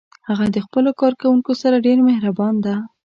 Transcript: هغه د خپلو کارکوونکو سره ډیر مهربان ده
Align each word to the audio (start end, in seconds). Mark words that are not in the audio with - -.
هغه 0.27 0.45
د 0.55 0.57
خپلو 0.65 0.89
کارکوونکو 1.01 1.51
سره 1.61 1.83
ډیر 1.85 1.97
مهربان 2.09 2.55
ده 2.65 2.75